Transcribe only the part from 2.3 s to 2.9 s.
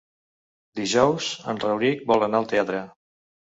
anar al teatre.